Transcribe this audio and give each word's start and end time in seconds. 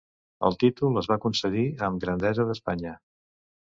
El 0.47 0.55
títol 0.61 0.97
es 1.01 1.09
va 1.11 1.17
concedir 1.27 1.63
amb 1.89 2.01
Grandesa 2.07 2.47
d'Espanya. 2.49 2.95